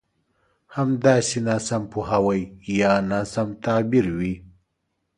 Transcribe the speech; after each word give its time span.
همداسې 0.75 1.37
ناسم 1.47 1.83
پوهاوی 1.91 2.41
يا 2.79 2.93
ناسم 3.09 3.47
تعبير 3.65 4.05
وي. 4.17 4.33